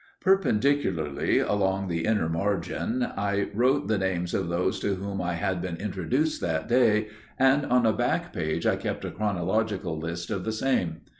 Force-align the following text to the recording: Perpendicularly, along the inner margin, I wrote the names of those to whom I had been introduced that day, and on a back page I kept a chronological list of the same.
Perpendicularly, 0.19 1.37
along 1.37 1.87
the 1.87 2.05
inner 2.05 2.27
margin, 2.27 3.03
I 3.03 3.49
wrote 3.53 3.87
the 3.87 3.99
names 3.99 4.33
of 4.33 4.49
those 4.49 4.79
to 4.79 4.95
whom 4.95 5.21
I 5.21 5.33
had 5.33 5.61
been 5.61 5.75
introduced 5.75 6.41
that 6.41 6.67
day, 6.67 7.09
and 7.37 7.67
on 7.67 7.85
a 7.85 7.93
back 7.93 8.33
page 8.33 8.65
I 8.65 8.77
kept 8.77 9.05
a 9.05 9.11
chronological 9.11 9.99
list 9.99 10.31
of 10.31 10.43
the 10.43 10.53
same. 10.53 11.01